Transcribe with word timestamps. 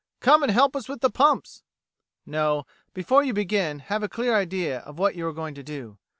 Come 0.19 0.41
and 0.41 0.51
help 0.51 0.75
us 0.75 0.89
with 0.89 1.01
the 1.01 1.11
pumps!" 1.11 1.61
No; 2.25 2.65
before 2.95 3.23
you 3.23 3.33
begin, 3.33 3.77
have 3.77 4.01
a 4.01 4.09
clear 4.09 4.33
idea 4.35 4.79
of 4.79 4.97
what 4.97 5.13
you 5.13 5.27
are 5.27 5.31
going 5.31 5.53
to 5.53 5.61
do. 5.63 5.99